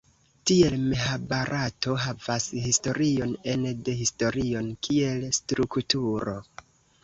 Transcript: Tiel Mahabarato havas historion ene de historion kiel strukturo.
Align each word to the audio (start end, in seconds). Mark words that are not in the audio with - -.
Tiel 0.51 0.71
Mahabarato 0.93 1.93
havas 2.07 2.47
historion 2.69 3.37
ene 3.55 3.77
de 3.91 3.97
historion 4.03 4.75
kiel 4.89 5.25
strukturo. 5.43 6.39